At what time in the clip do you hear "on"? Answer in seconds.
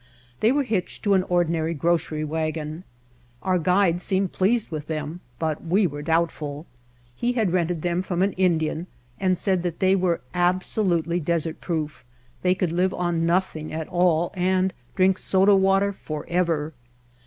12.95-13.27